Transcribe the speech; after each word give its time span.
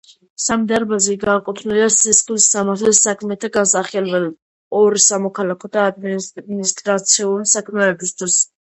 სამი 0.43 0.63
დარბაზი 0.69 1.17
განკუთვნილია 1.23 1.89
სისხლის 1.95 2.47
სამართლის 2.55 3.03
საქმეთა 3.09 3.51
განსახილველად, 3.59 4.33
ორი 4.81 5.07
სამოქალაქო 5.09 5.75
და 5.79 5.89
ადმინისტრაციული 5.93 7.53
საქმეებისათვის. 7.59 8.45